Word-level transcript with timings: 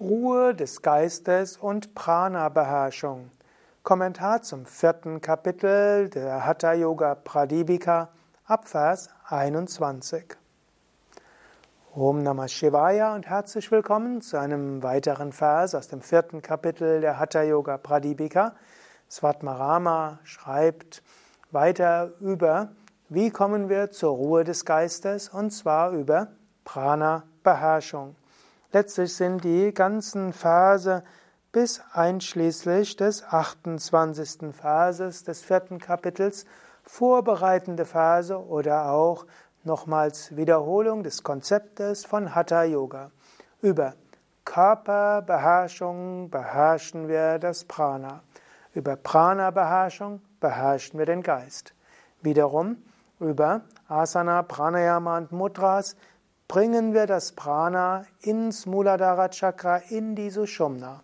Ruhe 0.00 0.54
des 0.54 0.82
Geistes 0.82 1.56
und 1.56 1.96
Prana-Beherrschung. 1.96 3.32
Kommentar 3.82 4.42
zum 4.42 4.64
vierten 4.64 5.20
Kapitel 5.20 6.08
der 6.08 6.46
Hatha 6.46 6.72
Yoga 6.72 7.16
Pradipika 7.16 8.10
ab 8.44 8.68
Vers 8.68 9.10
21. 9.28 10.36
Om 11.96 12.22
Namah 12.22 12.46
Shivaya 12.46 13.16
und 13.16 13.26
herzlich 13.26 13.72
willkommen 13.72 14.20
zu 14.20 14.38
einem 14.38 14.84
weiteren 14.84 15.32
Vers 15.32 15.74
aus 15.74 15.88
dem 15.88 16.00
vierten 16.00 16.42
Kapitel 16.42 17.00
der 17.00 17.18
Hatha 17.18 17.42
Yoga 17.42 17.76
Pradipika. 17.76 18.54
Svatmarama 19.10 20.20
schreibt 20.22 21.02
weiter 21.50 22.12
über, 22.20 22.68
wie 23.08 23.30
kommen 23.30 23.68
wir 23.68 23.90
zur 23.90 24.12
Ruhe 24.12 24.44
des 24.44 24.64
Geistes 24.64 25.28
und 25.28 25.50
zwar 25.50 25.90
über 25.90 26.28
Prana-Beherrschung. 26.64 28.14
Letztlich 28.70 29.16
sind 29.16 29.44
die 29.44 29.72
ganzen 29.72 30.34
Verse 30.34 31.02
bis 31.52 31.80
einschließlich 31.92 32.96
des 32.96 33.24
28. 33.24 34.54
Verses 34.54 35.24
des 35.24 35.40
vierten 35.40 35.78
Kapitels 35.78 36.44
vorbereitende 36.82 37.86
Verse 37.86 38.38
oder 38.38 38.90
auch 38.90 39.24
nochmals 39.64 40.36
Wiederholung 40.36 41.02
des 41.02 41.22
Konzeptes 41.22 42.04
von 42.04 42.34
Hatha 42.34 42.64
Yoga. 42.64 43.10
Über 43.62 43.94
Körperbeherrschung 44.44 46.28
beherrschen 46.28 47.08
wir 47.08 47.38
das 47.38 47.64
Prana. 47.64 48.22
Über 48.74 48.96
Prana-Beherrschung 48.96 50.20
beherrschen 50.40 50.98
wir 50.98 51.06
den 51.06 51.22
Geist. 51.22 51.74
Wiederum 52.20 52.76
über 53.18 53.62
Asana, 53.88 54.42
Pranayama 54.42 55.16
und 55.16 55.32
Mudras 55.32 55.96
bringen 56.48 56.94
wir 56.94 57.06
das 57.06 57.32
Prana 57.32 58.04
ins 58.22 58.64
Muladhara 58.64 59.28
Chakra, 59.28 59.76
in 59.90 60.14
die 60.14 60.30
Sushumna. 60.30 61.02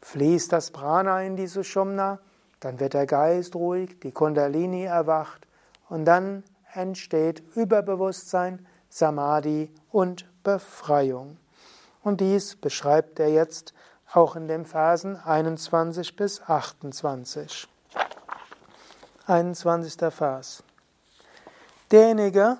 Fließt 0.00 0.52
das 0.52 0.70
Prana 0.70 1.22
in 1.22 1.36
die 1.36 1.46
Sushumna, 1.46 2.18
dann 2.60 2.80
wird 2.80 2.94
der 2.94 3.06
Geist 3.06 3.54
ruhig, 3.54 4.00
die 4.00 4.12
Kundalini 4.12 4.84
erwacht 4.84 5.46
und 5.90 6.06
dann 6.06 6.42
entsteht 6.72 7.42
Überbewusstsein, 7.54 8.66
Samadhi 8.88 9.70
und 9.90 10.26
Befreiung. 10.42 11.36
Und 12.02 12.20
dies 12.20 12.56
beschreibt 12.56 13.20
er 13.20 13.28
jetzt 13.28 13.74
auch 14.12 14.36
in 14.36 14.48
den 14.48 14.64
Versen 14.64 15.16
21 15.16 16.16
bis 16.16 16.40
28. 16.40 17.68
21. 19.26 20.14
Vers. 20.14 20.62
Derjenige, 21.90 22.58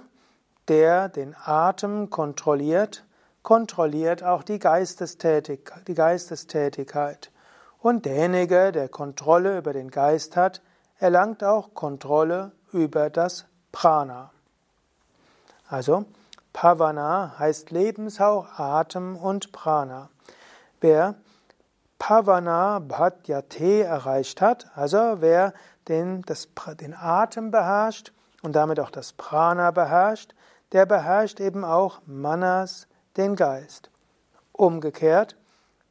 der 0.69 1.09
den 1.09 1.35
Atem 1.45 2.11
kontrolliert, 2.11 3.05
kontrolliert 3.43 4.23
auch 4.25 4.43
die, 4.43 4.59
Geistestätig 4.59 5.71
die 5.87 5.95
Geistestätigkeit. 5.95 7.31
Und 7.81 8.05
derjenige, 8.05 8.73
der 8.73 8.89
Kontrolle 8.89 9.59
über 9.59 9.73
den 9.73 9.91
Geist 9.91 10.37
hat, 10.37 10.63
erlangt 10.99 11.45
auch 11.45 11.75
Kontrolle 11.75 12.53
über 12.73 13.11
das 13.11 13.47
Prana. 13.71 14.31
Also, 15.69 16.05
Pavana 16.53 17.35
heißt 17.39 17.71
Lebenshauch, 17.71 18.59
Atem 18.59 19.17
und 19.17 19.53
Prana. 19.53 20.09
Wer 20.81 21.15
Pavana 21.99 22.79
Bhatyate 22.79 23.83
erreicht 23.85 24.41
hat, 24.41 24.67
also 24.75 25.17
wer 25.21 25.53
den, 25.89 26.23
das, 26.23 26.49
den 26.81 26.95
Atem 26.95 27.51
beherrscht 27.51 28.13
und 28.43 28.55
damit 28.57 28.81
auch 28.81 28.91
das 28.91 29.13
Prana 29.13 29.71
beherrscht, 29.71 30.35
der 30.73 30.87
beherrscht 30.87 31.41
eben 31.41 31.65
auch 31.65 32.01
Manas, 32.07 32.87
den 33.17 33.37
Geist. 33.37 33.91
Umgekehrt, 34.53 35.37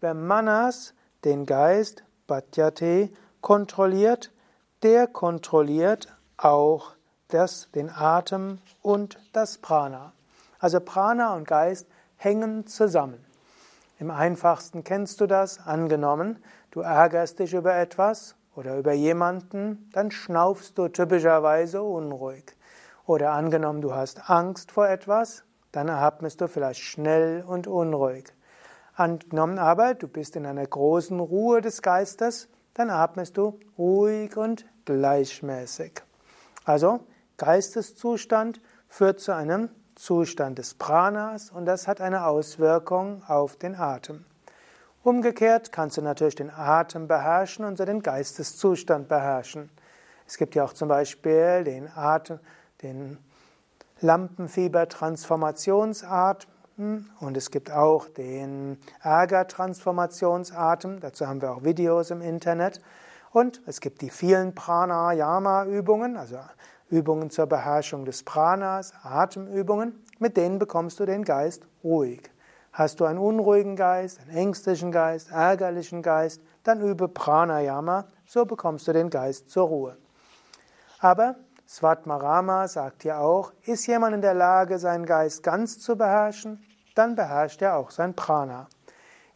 wer 0.01 0.13
Manas, 0.13 0.93
den 1.23 1.45
Geist, 1.45 2.03
Bhatyate, 2.27 3.09
kontrolliert, 3.41 4.31
der 4.83 5.07
kontrolliert 5.07 6.15
auch 6.37 6.93
das, 7.29 7.69
den 7.73 7.89
Atem 7.89 8.59
und 8.81 9.19
das 9.33 9.57
Prana. 9.57 10.13
Also 10.59 10.79
Prana 10.79 11.35
und 11.35 11.47
Geist 11.47 11.87
hängen 12.17 12.67
zusammen. 12.67 13.23
Im 13.99 14.11
einfachsten 14.11 14.83
kennst 14.83 15.21
du 15.21 15.27
das, 15.27 15.65
angenommen, 15.65 16.43
du 16.71 16.81
ärgerst 16.81 17.39
dich 17.39 17.53
über 17.53 17.75
etwas 17.75 18.35
oder 18.55 18.77
über 18.77 18.93
jemanden, 18.93 19.89
dann 19.93 20.11
schnaufst 20.11 20.77
du 20.77 20.87
typischerweise 20.87 21.81
unruhig. 21.81 22.55
Oder 23.05 23.31
angenommen, 23.33 23.81
du 23.81 23.93
hast 23.93 24.29
Angst 24.29 24.71
vor 24.71 24.87
etwas, 24.87 25.43
dann 25.71 25.89
atmest 25.89 26.41
du 26.41 26.47
vielleicht 26.47 26.81
schnell 26.81 27.43
und 27.45 27.67
unruhig. 27.67 28.25
Angenommen 28.95 29.59
aber, 29.59 29.93
du 29.93 30.07
bist 30.07 30.35
in 30.35 30.45
einer 30.45 30.65
großen 30.65 31.19
Ruhe 31.19 31.61
des 31.61 31.81
Geistes, 31.81 32.47
dann 32.73 32.89
atmest 32.89 33.37
du 33.37 33.59
ruhig 33.77 34.35
und 34.37 34.65
gleichmäßig. 34.85 36.01
Also, 36.63 37.01
Geisteszustand 37.37 38.61
führt 38.87 39.19
zu 39.19 39.33
einem 39.33 39.69
Zustand 39.95 40.57
des 40.57 40.73
Pranas 40.73 41.51
und 41.51 41.65
das 41.65 41.87
hat 41.87 42.01
eine 42.01 42.25
Auswirkung 42.25 43.23
auf 43.27 43.55
den 43.55 43.75
Atem. 43.75 44.25
Umgekehrt 45.03 45.71
kannst 45.71 45.97
du 45.97 46.01
natürlich 46.01 46.35
den 46.35 46.49
Atem 46.49 47.07
beherrschen 47.07 47.65
und 47.65 47.77
so 47.77 47.85
den 47.85 48.01
Geisteszustand 48.01 49.07
beherrschen. 49.07 49.69
Es 50.25 50.37
gibt 50.37 50.55
ja 50.55 50.63
auch 50.63 50.73
zum 50.73 50.87
Beispiel 50.87 51.63
den 51.63 51.87
Atem, 51.95 52.39
den 52.81 53.19
Lampenfieber-Transformationsatem 54.01 56.49
und 57.21 57.37
es 57.37 57.51
gibt 57.51 57.71
auch 57.71 58.09
den 58.09 58.77
Ärger-Transformationsatem. 59.01 60.99
Dazu 60.99 61.25
haben 61.25 61.41
wir 61.41 61.51
auch 61.51 61.63
Videos 61.63 62.11
im 62.11 62.21
Internet. 62.21 62.81
Und 63.31 63.61
es 63.65 63.79
gibt 63.79 64.01
die 64.01 64.09
vielen 64.09 64.53
Pranayama-Übungen, 64.55 66.17
also 66.17 66.37
Übungen 66.89 67.29
zur 67.29 67.47
Beherrschung 67.47 68.03
des 68.03 68.23
Pranas, 68.23 68.91
Atemübungen. 69.03 70.03
Mit 70.19 70.35
denen 70.35 70.59
bekommst 70.59 70.99
du 70.99 71.05
den 71.05 71.23
Geist 71.23 71.65
ruhig. 71.83 72.29
Hast 72.73 72.99
du 72.99 73.05
einen 73.05 73.19
unruhigen 73.19 73.77
Geist, 73.77 74.19
einen 74.19 74.35
ängstlichen 74.35 74.91
Geist, 74.91 75.31
ärgerlichen 75.31 76.01
Geist, 76.01 76.41
dann 76.63 76.81
übe 76.81 77.07
Pranayama, 77.07 78.07
so 78.25 78.45
bekommst 78.45 78.85
du 78.87 78.93
den 78.93 79.09
Geist 79.09 79.49
zur 79.49 79.67
Ruhe. 79.67 79.97
Aber 80.99 81.35
Svatmarama 81.67 82.67
sagt 82.67 83.03
ja 83.03 83.19
auch, 83.19 83.51
ist 83.63 83.87
jemand 83.87 84.15
in 84.15 84.21
der 84.21 84.33
Lage, 84.33 84.77
seinen 84.77 85.05
Geist 85.05 85.43
ganz 85.43 85.79
zu 85.79 85.97
beherrschen, 85.97 86.63
dann 86.93 87.15
beherrscht 87.15 87.61
er 87.61 87.75
auch 87.75 87.91
sein 87.91 88.15
Prana. 88.15 88.67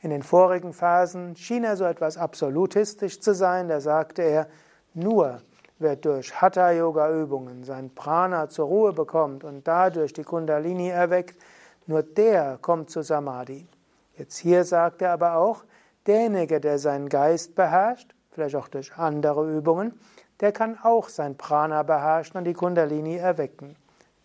In 0.01 0.11
den 0.11 0.23
vorigen 0.23 0.71
Phasen 0.71 1.35
schien 1.35 1.63
er 1.63 1.75
so 1.75 1.83
etwas 1.83 2.17
absolutistisch 2.17 3.19
zu 3.19 3.33
sein, 3.33 3.67
da 3.67 3.81
sagte 3.81 4.21
er, 4.21 4.47
nur 4.93 5.41
wer 5.79 5.95
durch 5.95 6.39
Hatha-Yoga-Übungen 6.39 7.63
sein 7.63 7.93
Prana 7.93 8.47
zur 8.49 8.67
Ruhe 8.67 8.93
bekommt 8.93 9.43
und 9.43 9.67
dadurch 9.67 10.13
die 10.13 10.23
Kundalini 10.23 10.89
erweckt, 10.89 11.41
nur 11.87 12.03
der 12.03 12.57
kommt 12.61 12.89
zu 12.89 13.01
Samadhi. 13.01 13.67
Jetzt 14.15 14.37
hier 14.37 14.63
sagt 14.63 15.01
er 15.01 15.11
aber 15.11 15.35
auch, 15.35 15.63
derjenige, 16.05 16.59
der 16.59 16.77
seinen 16.77 17.09
Geist 17.09 17.55
beherrscht, 17.55 18.13
vielleicht 18.31 18.55
auch 18.55 18.67
durch 18.67 18.95
andere 18.95 19.51
Übungen, 19.51 19.99
der 20.41 20.51
kann 20.51 20.77
auch 20.81 21.09
sein 21.09 21.37
Prana 21.37 21.83
beherrschen 21.83 22.37
und 22.37 22.45
die 22.45 22.53
Kundalini 22.53 23.17
erwecken. 23.17 23.75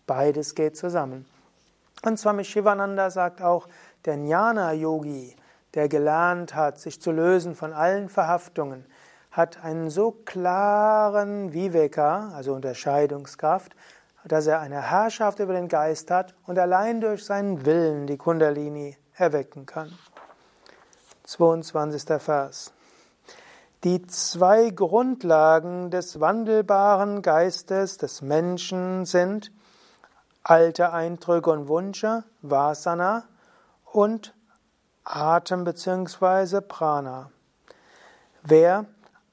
Beides 0.07 0.55
geht 0.55 0.77
zusammen. 0.77 1.25
Und 2.03 2.19
Swami 2.19 2.43
Shivananda 2.43 3.09
sagt 3.09 3.41
auch, 3.41 3.67
der 4.05 4.15
Jnana-Yogi, 4.15 5.35
der 5.73 5.89
gelernt 5.89 6.55
hat, 6.55 6.79
sich 6.79 7.01
zu 7.01 7.11
lösen 7.11 7.55
von 7.55 7.73
allen 7.73 8.09
Verhaftungen, 8.09 8.85
hat 9.31 9.63
einen 9.63 9.89
so 9.89 10.11
klaren 10.11 11.51
Viveka, 11.51 12.31
also 12.35 12.53
Unterscheidungskraft, 12.53 13.75
dass 14.23 14.47
er 14.47 14.59
eine 14.59 14.81
Herrschaft 14.81 15.39
über 15.39 15.53
den 15.53 15.67
Geist 15.67 16.09
hat 16.09 16.33
und 16.47 16.57
allein 16.57 17.01
durch 17.01 17.25
seinen 17.25 17.65
Willen 17.65 18.07
die 18.07 18.17
Kundalini 18.17 18.97
erwecken 19.13 19.65
kann. 19.65 19.91
22. 21.23 22.21
Vers. 22.21 22.74
Die 23.85 24.01
zwei 24.07 24.71
Grundlagen 24.71 25.91
des 25.91 26.19
wandelbaren 26.19 27.21
Geistes 27.21 27.99
des 27.99 28.23
Menschen 28.23 29.05
sind 29.05 29.51
alte 30.41 30.91
Eindrücke 30.91 31.51
und 31.51 31.69
Wünsche, 31.69 32.23
Vasana 32.41 33.25
und 33.83 34.33
Atem 35.03 35.65
bzw. 35.65 36.61
Prana. 36.61 37.29
Wer 38.41 38.87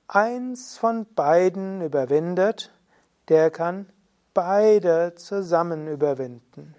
eins 0.06 0.76
von 0.76 1.06
beiden 1.14 1.80
überwindet, 1.80 2.74
der 3.28 3.50
kann 3.50 3.86
beide 4.34 5.14
zusammen 5.14 5.88
überwinden. 5.88 6.74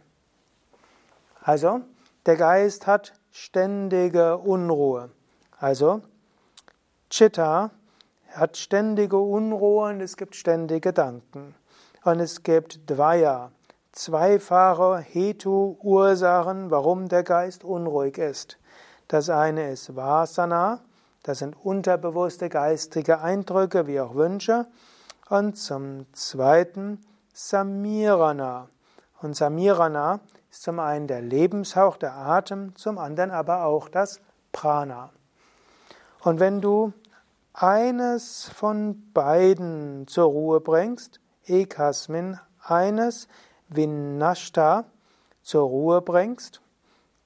Also, 1.42 1.82
der 2.28 2.36
Geist 2.38 2.86
hat 2.86 3.14
ständige 3.32 4.38
Unruhe. 4.38 5.10
Also, 5.58 6.04
Chitta 7.16 7.70
hat 8.32 8.58
ständige 8.58 9.20
Unruhe 9.20 9.92
und 9.92 10.02
es 10.02 10.18
gibt 10.18 10.36
ständige 10.36 10.90
Gedanken. 10.90 11.54
Und 12.04 12.20
es 12.20 12.42
gibt 12.42 12.90
Dvaya, 12.90 13.52
zweifache 13.92 14.98
Hetu-Ursachen, 14.98 16.72
warum 16.72 17.10
der 17.10 17.22
Geist 17.22 17.64
unruhig 17.64 18.18
ist. 18.18 18.58
Das 19.08 19.30
eine 19.30 19.70
ist 19.70 19.96
Vasana, 19.96 20.80
das 21.22 21.38
sind 21.38 21.56
unterbewusste 21.64 22.50
geistige 22.50 23.22
Eindrücke 23.22 23.86
wie 23.86 24.02
auch 24.02 24.16
Wünsche. 24.16 24.66
Und 25.30 25.56
zum 25.56 26.12
zweiten 26.14 27.00
Samirana. 27.32 28.70
Und 29.22 29.36
Samirana 29.36 30.20
ist 30.50 30.64
zum 30.64 30.80
einen 30.80 31.06
der 31.06 31.22
Lebenshauch, 31.22 31.98
der 31.98 32.16
Atem, 32.16 32.76
zum 32.76 32.98
anderen 32.98 33.30
aber 33.30 33.66
auch 33.66 33.88
das 33.88 34.20
Prana. 34.52 35.12
Und 36.24 36.40
wenn 36.40 36.60
du 36.60 36.94
eines 37.54 38.50
von 38.50 39.12
beiden 39.14 40.08
zur 40.08 40.26
Ruhe 40.26 40.60
bringst, 40.60 41.20
Ekasmin, 41.46 42.40
eines 42.62 43.28
Vinashta 43.70 44.86
zur 45.42 45.68
Ruhe 45.68 46.02
bringst, 46.02 46.62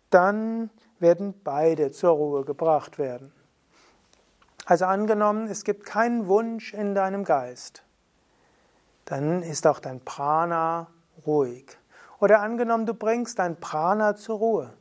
dann 0.10 0.70
werden 1.00 1.34
beide 1.44 1.92
zur 1.92 2.12
Ruhe 2.12 2.44
gebracht 2.44 2.98
werden. 2.98 3.32
Also 4.66 4.86
angenommen, 4.86 5.48
es 5.48 5.64
gibt 5.64 5.86
keinen 5.86 6.28
Wunsch 6.28 6.74
in 6.74 6.94
deinem 6.94 7.24
Geist, 7.24 7.84
dann 9.06 9.42
ist 9.44 9.66
auch 9.66 9.80
dein 9.80 10.02
Prana 10.02 10.88
ruhig. 11.26 11.78
Oder 12.20 12.42
angenommen, 12.42 12.86
du 12.86 12.94
bringst 12.94 13.40
dein 13.40 13.60
Prana 13.60 14.16
zur 14.16 14.40
Ruhe, 14.40 14.74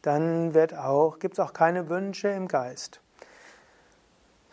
dann 0.00 0.54
wird 0.54 0.74
auch, 0.74 1.18
gibt 1.18 1.34
es 1.34 1.40
auch 1.40 1.52
keine 1.52 1.90
Wünsche 1.90 2.28
im 2.28 2.48
Geist. 2.48 3.00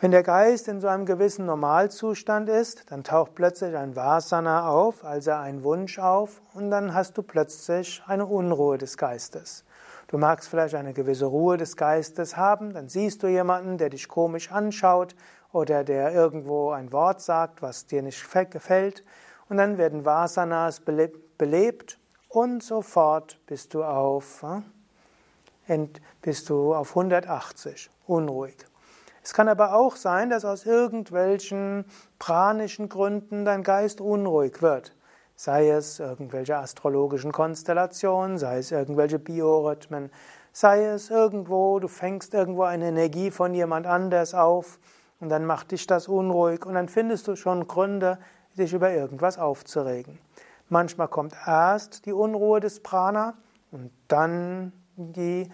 Wenn 0.03 0.11
der 0.11 0.23
Geist 0.23 0.67
in 0.67 0.81
so 0.81 0.89
einem 0.89 1.05
gewissen 1.05 1.45
Normalzustand 1.45 2.49
ist, 2.49 2.91
dann 2.91 3.05
taucht 3.05 3.35
plötzlich 3.35 3.73
ein 3.77 3.95
Vasana 3.95 4.67
auf, 4.67 5.05
also 5.05 5.31
ein 5.31 5.63
Wunsch 5.63 5.97
auf, 5.97 6.41
und 6.53 6.71
dann 6.71 6.93
hast 6.93 7.17
du 7.17 7.23
plötzlich 7.23 8.03
eine 8.05 8.25
Unruhe 8.25 8.77
des 8.77 8.97
Geistes. 8.97 9.63
Du 10.07 10.17
magst 10.17 10.49
vielleicht 10.49 10.75
eine 10.75 10.91
gewisse 10.91 11.27
Ruhe 11.27 11.55
des 11.55 11.77
Geistes 11.77 12.35
haben, 12.35 12.73
dann 12.73 12.89
siehst 12.89 13.23
du 13.23 13.27
jemanden, 13.27 13.77
der 13.77 13.89
dich 13.89 14.09
komisch 14.09 14.51
anschaut 14.51 15.15
oder 15.53 15.85
der 15.85 16.11
irgendwo 16.11 16.71
ein 16.71 16.91
Wort 16.91 17.21
sagt, 17.21 17.61
was 17.61 17.85
dir 17.85 18.01
nicht 18.01 18.29
gefällt, 18.51 19.05
und 19.47 19.55
dann 19.55 19.77
werden 19.77 20.03
Vasanas 20.03 20.81
belebt 20.81 21.97
und 22.27 22.61
sofort 22.61 23.39
bist 23.45 23.73
du 23.73 23.85
auf, 23.85 24.43
äh, 25.69 25.87
bist 26.21 26.49
du 26.49 26.75
auf 26.75 26.89
180, 26.89 27.89
unruhig. 28.05 28.65
Es 29.23 29.33
kann 29.33 29.47
aber 29.47 29.73
auch 29.73 29.95
sein, 29.95 30.29
dass 30.29 30.43
aus 30.43 30.65
irgendwelchen 30.65 31.85
pranischen 32.19 32.89
Gründen 32.89 33.45
dein 33.45 33.63
Geist 33.63 34.01
unruhig 34.01 34.61
wird. 34.61 34.93
Sei 35.35 35.69
es 35.69 35.99
irgendwelche 35.99 36.57
astrologischen 36.57 37.31
Konstellationen, 37.31 38.37
sei 38.37 38.57
es 38.57 38.71
irgendwelche 38.71 39.19
Biorhythmen, 39.19 40.11
sei 40.51 40.85
es 40.85 41.09
irgendwo, 41.09 41.79
du 41.79 41.87
fängst 41.87 42.33
irgendwo 42.33 42.63
eine 42.63 42.89
Energie 42.89 43.31
von 43.31 43.53
jemand 43.53 43.87
anders 43.87 44.33
auf 44.33 44.77
und 45.21 45.29
dann 45.29 45.45
macht 45.45 45.71
dich 45.71 45.87
das 45.87 46.09
unruhig 46.09 46.65
und 46.65 46.73
dann 46.73 46.89
findest 46.89 47.27
du 47.29 47.35
schon 47.37 47.67
Gründe, 47.67 48.19
dich 48.57 48.73
über 48.73 48.91
irgendwas 48.91 49.39
aufzuregen. 49.39 50.19
Manchmal 50.69 51.07
kommt 51.07 51.33
erst 51.47 52.05
die 52.05 52.13
Unruhe 52.13 52.59
des 52.59 52.81
Prana 52.81 53.35
und 53.71 53.89
dann 54.07 54.73
die 54.95 55.49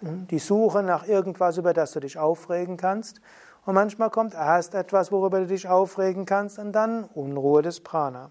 die 0.00 0.38
Suche 0.38 0.82
nach 0.82 1.06
irgendwas, 1.06 1.58
über 1.58 1.72
das 1.72 1.92
du 1.92 2.00
dich 2.00 2.18
aufregen 2.18 2.76
kannst. 2.76 3.20
Und 3.66 3.74
manchmal 3.74 4.10
kommt 4.10 4.34
erst 4.34 4.74
etwas, 4.74 5.12
worüber 5.12 5.40
du 5.40 5.46
dich 5.46 5.68
aufregen 5.68 6.24
kannst, 6.24 6.58
und 6.58 6.72
dann 6.72 7.04
Unruhe 7.04 7.62
des 7.62 7.80
Prana. 7.80 8.30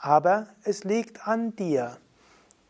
Aber 0.00 0.46
es 0.64 0.84
liegt 0.84 1.28
an 1.28 1.54
dir. 1.56 1.98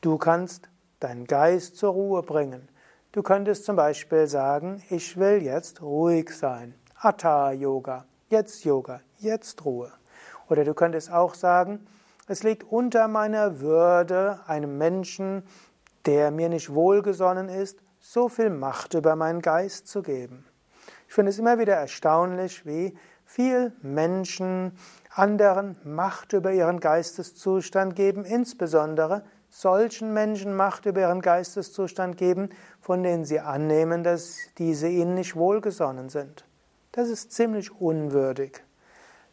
Du 0.01 0.19
kannst 0.19 0.69
deinen 1.01 1.27
Geist 1.27 1.77
zur 1.77 1.93
Ruhe 1.93 2.23
bringen. 2.23 2.69
Du 3.13 3.23
könntest 3.23 3.65
zum 3.65 3.77
Beispiel 3.77 4.27
sagen, 4.27 4.83
ich 4.91 5.17
will 5.17 5.43
jetzt 5.43 5.81
ruhig 5.81 6.31
sein. 6.31 6.75
Atta 6.99 7.53
Yoga, 7.53 8.05
jetzt 8.29 8.65
Yoga, 8.65 9.01
jetzt 9.19 9.65
Ruhe. 9.65 9.93
Oder 10.49 10.65
du 10.65 10.75
könntest 10.75 11.13
auch 11.13 11.35
sagen, 11.35 11.87
es 12.27 12.43
liegt 12.43 12.65
unter 12.71 13.09
meiner 13.09 13.61
Würde, 13.61 14.41
einem 14.47 14.79
Menschen, 14.79 15.43
der 16.07 16.31
mir 16.31 16.49
nicht 16.49 16.73
wohlgesonnen 16.73 17.49
ist, 17.49 17.79
so 18.03 18.29
viel 18.29 18.51
Macht 18.51 18.95
über 18.95 19.15
meinen 19.17 19.41
Geist 19.41 19.87
zu 19.87 20.03
geben. 20.03 20.45
Ich 21.09 21.15
finde 21.15 21.31
es 21.31 21.39
immer 21.39 21.59
wieder 21.59 21.75
erstaunlich, 21.75 22.67
wie 22.67 22.97
viel 23.25 23.73
Menschen 23.81 24.77
anderen 25.15 25.77
Macht 25.85 26.33
über 26.33 26.53
ihren 26.53 26.81
Geisteszustand 26.81 27.95
geben, 27.95 28.25
insbesondere 28.25 29.23
solchen 29.49 30.13
Menschen 30.13 30.57
Macht 30.57 30.87
über 30.87 31.03
ihren 31.03 31.21
Geisteszustand 31.21 32.17
geben, 32.17 32.51
von 32.81 33.03
denen 33.03 33.25
sie 33.25 33.39
annehmen, 33.39 34.03
dass 34.03 34.37
diese 34.59 34.89
ihnen 34.89 35.15
nicht 35.15 35.37
wohlgesonnen 35.37 36.09
sind. 36.09 36.45
Das 36.91 37.09
ist 37.09 37.33
ziemlich 37.33 37.71
unwürdig. 37.81 38.65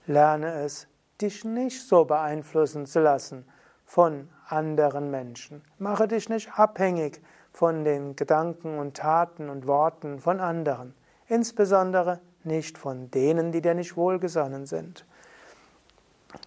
Lerne 0.05 0.53
es, 0.63 0.87
dich 1.19 1.43
nicht 1.43 1.81
so 1.87 2.05
beeinflussen 2.05 2.85
zu 2.85 2.99
lassen 2.99 3.45
von 3.85 4.29
anderen 4.47 5.09
Menschen. 5.09 5.63
Mache 5.79 6.07
dich 6.07 6.29
nicht 6.29 6.57
abhängig 6.57 7.21
von 7.59 7.83
den 7.83 8.15
Gedanken 8.15 8.79
und 8.79 8.95
Taten 8.95 9.49
und 9.49 9.67
Worten 9.67 10.21
von 10.21 10.39
anderen, 10.39 10.93
insbesondere 11.27 12.21
nicht 12.45 12.77
von 12.77 13.11
denen, 13.11 13.51
die 13.51 13.59
dir 13.59 13.73
nicht 13.73 13.97
wohlgesonnen 13.97 14.65
sind. 14.65 15.05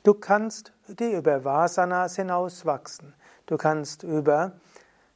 Du 0.05 0.14
kannst 0.14 0.73
dir 0.88 1.19
über 1.19 1.44
Vasanas 1.44 2.17
hinauswachsen. 2.17 3.12
Du 3.44 3.59
kannst 3.59 4.05
über 4.05 4.53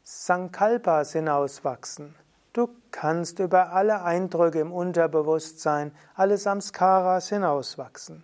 Sankalpas 0.03 1.15
hinauswachsen. 1.15 2.15
Du 2.53 2.69
kannst 2.91 3.39
über 3.39 3.73
alle 3.73 4.03
Eindrücke 4.03 4.61
im 4.61 4.73
Unterbewusstsein, 4.73 5.93
alle 6.15 6.37
Samskaras 6.37 7.31
hinauswachsen. 7.31 8.23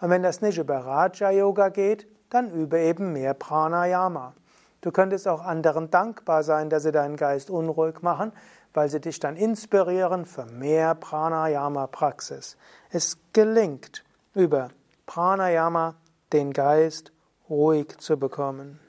Und 0.00 0.10
wenn 0.10 0.24
das 0.24 0.40
nicht 0.40 0.58
über 0.58 0.78
Raja 0.78 1.30
Yoga 1.30 1.68
geht, 1.68 2.08
dann 2.30 2.50
über 2.50 2.78
eben 2.78 3.12
mehr 3.12 3.34
Pranayama. 3.34 4.34
Du 4.82 4.90
könntest 4.90 5.28
auch 5.28 5.40
anderen 5.40 5.90
dankbar 5.90 6.42
sein, 6.42 6.68
dass 6.68 6.82
sie 6.82 6.92
deinen 6.92 7.16
Geist 7.16 7.50
unruhig 7.50 8.02
machen, 8.02 8.32
weil 8.74 8.88
sie 8.88 9.00
dich 9.00 9.20
dann 9.20 9.36
inspirieren 9.36 10.26
für 10.26 10.44
mehr 10.44 10.94
Pranayama-Praxis. 10.96 12.56
Es 12.90 13.16
gelingt, 13.32 14.04
über 14.34 14.70
Pranayama 15.06 15.94
den 16.32 16.52
Geist 16.52 17.12
ruhig 17.48 17.96
zu 17.98 18.18
bekommen. 18.18 18.80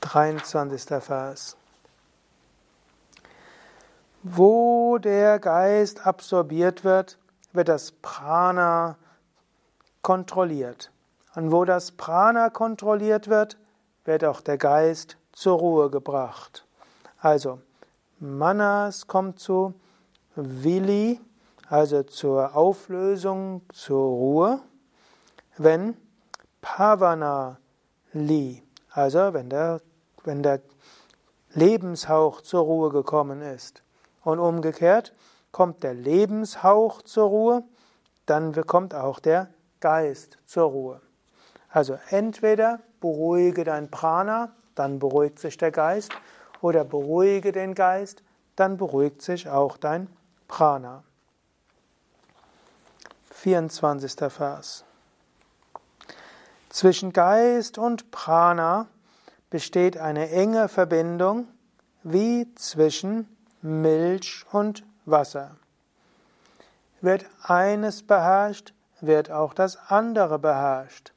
23. 0.00 1.02
Vers. 1.02 1.56
Wo 4.22 4.96
der 4.98 5.38
Geist 5.38 6.06
absorbiert 6.06 6.84
wird, 6.84 7.18
wird 7.52 7.68
das 7.68 7.92
Prana 7.92 8.96
kontrolliert. 10.00 10.90
Und 11.34 11.52
wo 11.52 11.64
das 11.64 11.92
Prana 11.92 12.50
kontrolliert 12.50 13.28
wird, 13.28 13.56
wird 14.04 14.24
auch 14.24 14.40
der 14.40 14.58
Geist 14.58 15.16
zur 15.32 15.58
Ruhe 15.58 15.90
gebracht. 15.90 16.66
Also, 17.18 17.60
Manas 18.18 19.06
kommt 19.06 19.38
zu 19.38 19.74
Vili, 20.34 21.20
also 21.68 22.02
zur 22.02 22.56
Auflösung, 22.56 23.62
zur 23.72 24.04
Ruhe, 24.04 24.60
wenn 25.56 25.96
Pavana 26.60 27.58
Li, 28.12 28.62
also 28.90 29.32
wenn 29.32 29.48
der, 29.50 29.80
wenn 30.24 30.42
der 30.42 30.60
Lebenshauch 31.54 32.40
zur 32.40 32.62
Ruhe 32.62 32.90
gekommen 32.90 33.40
ist. 33.40 33.82
Und 34.22 34.38
umgekehrt 34.38 35.14
kommt 35.52 35.82
der 35.82 35.94
Lebenshauch 35.94 37.02
zur 37.02 37.28
Ruhe, 37.28 37.64
dann 38.26 38.52
kommt 38.66 38.94
auch 38.94 39.20
der 39.20 39.48
Geist 39.80 40.38
zur 40.44 40.64
Ruhe. 40.64 41.00
Also 41.70 41.98
entweder 42.10 42.80
beruhige 43.00 43.64
dein 43.64 43.90
Prana, 43.90 44.52
dann 44.74 44.98
beruhigt 44.98 45.38
sich 45.38 45.56
der 45.56 45.70
Geist, 45.70 46.12
oder 46.60 46.84
beruhige 46.84 47.52
den 47.52 47.74
Geist, 47.74 48.22
dann 48.56 48.76
beruhigt 48.76 49.22
sich 49.22 49.48
auch 49.48 49.76
dein 49.76 50.08
Prana. 50.48 51.04
24. 53.30 54.30
Vers. 54.30 54.84
Zwischen 56.68 57.12
Geist 57.12 57.78
und 57.78 58.10
Prana 58.10 58.86
besteht 59.48 59.96
eine 59.96 60.30
enge 60.30 60.68
Verbindung 60.68 61.48
wie 62.02 62.54
zwischen 62.54 63.34
Milch 63.62 64.44
und 64.52 64.84
Wasser. 65.04 65.56
Wird 67.00 67.24
eines 67.42 68.02
beherrscht, 68.02 68.74
wird 69.00 69.30
auch 69.30 69.54
das 69.54 69.78
andere 69.88 70.38
beherrscht. 70.38 71.12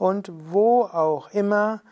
Und 0.00 0.32
wo 0.32 0.84
auch 0.84 1.28
immer 1.34 1.82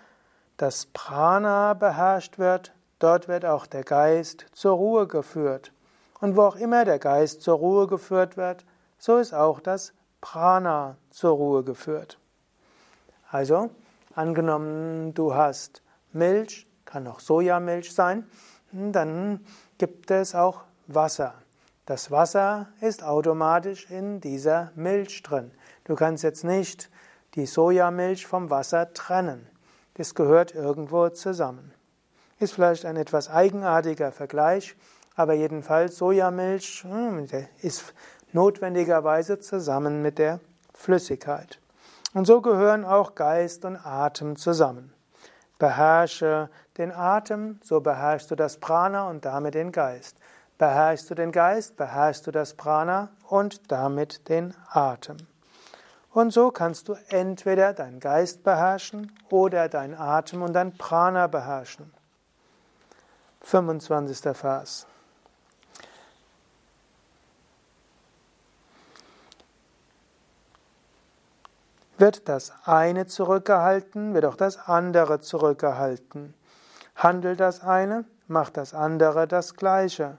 das 0.56 0.86
Prana 0.86 1.74
beherrscht 1.74 2.38
wird, 2.38 2.72
dort 3.00 3.28
wird 3.28 3.44
auch 3.44 3.66
der 3.66 3.84
Geist 3.84 4.46
zur 4.52 4.76
Ruhe 4.76 5.06
geführt. 5.06 5.72
Und 6.18 6.34
wo 6.34 6.44
auch 6.44 6.56
immer 6.56 6.86
der 6.86 6.98
Geist 6.98 7.42
zur 7.42 7.58
Ruhe 7.58 7.86
geführt 7.86 8.38
wird, 8.38 8.64
so 8.96 9.18
ist 9.18 9.34
auch 9.34 9.60
das 9.60 9.92
Prana 10.22 10.96
zur 11.10 11.32
Ruhe 11.32 11.64
geführt. 11.64 12.18
Also, 13.30 13.68
angenommen, 14.14 15.12
du 15.12 15.34
hast 15.34 15.82
Milch, 16.14 16.66
kann 16.86 17.06
auch 17.08 17.20
Sojamilch 17.20 17.92
sein, 17.92 18.26
dann 18.72 19.44
gibt 19.76 20.10
es 20.10 20.34
auch 20.34 20.62
Wasser. 20.86 21.34
Das 21.84 22.10
Wasser 22.10 22.68
ist 22.80 23.04
automatisch 23.04 23.90
in 23.90 24.22
dieser 24.22 24.72
Milch 24.76 25.22
drin. 25.22 25.50
Du 25.84 25.94
kannst 25.94 26.24
jetzt 26.24 26.42
nicht 26.42 26.88
die 27.34 27.46
Sojamilch 27.46 28.26
vom 28.26 28.50
Wasser 28.50 28.92
trennen. 28.92 29.46
Das 29.94 30.14
gehört 30.14 30.54
irgendwo 30.54 31.08
zusammen. 31.08 31.72
Ist 32.38 32.54
vielleicht 32.54 32.84
ein 32.84 32.96
etwas 32.96 33.28
eigenartiger 33.28 34.12
Vergleich, 34.12 34.76
aber 35.16 35.34
jedenfalls 35.34 35.96
Sojamilch 35.96 36.84
hm, 36.84 37.26
ist 37.60 37.94
notwendigerweise 38.32 39.40
zusammen 39.40 40.02
mit 40.02 40.18
der 40.18 40.40
Flüssigkeit. 40.72 41.60
Und 42.14 42.26
so 42.26 42.40
gehören 42.40 42.84
auch 42.84 43.14
Geist 43.14 43.64
und 43.64 43.76
Atem 43.76 44.36
zusammen. 44.36 44.92
Beherrsche 45.58 46.48
den 46.76 46.92
Atem, 46.92 47.58
so 47.62 47.80
beherrschst 47.80 48.30
du 48.30 48.36
das 48.36 48.58
Prana 48.58 49.08
und 49.08 49.24
damit 49.24 49.54
den 49.54 49.72
Geist. 49.72 50.16
Beherrschst 50.56 51.10
du 51.10 51.14
den 51.14 51.32
Geist, 51.32 51.76
beherrschst 51.76 52.26
du 52.26 52.30
das 52.30 52.54
Prana 52.54 53.10
und 53.28 53.70
damit 53.72 54.28
den 54.28 54.54
Atem. 54.70 55.16
Und 56.12 56.32
so 56.32 56.50
kannst 56.50 56.88
du 56.88 56.96
entweder 57.08 57.74
deinen 57.74 58.00
Geist 58.00 58.42
beherrschen 58.42 59.12
oder 59.30 59.68
deinen 59.68 59.94
Atem 59.94 60.42
und 60.42 60.52
dein 60.54 60.76
Prana 60.76 61.26
beherrschen. 61.26 61.92
25. 63.42 64.36
Vers. 64.36 64.86
Wird 71.98 72.28
das 72.28 72.52
eine 72.64 73.06
zurückgehalten, 73.06 74.14
wird 74.14 74.24
auch 74.24 74.36
das 74.36 74.56
andere 74.68 75.20
zurückgehalten. 75.20 76.32
Handelt 76.94 77.40
das 77.40 77.60
eine, 77.62 78.04
macht 78.28 78.56
das 78.56 78.72
andere 78.72 79.26
das 79.26 79.54
gleiche. 79.56 80.16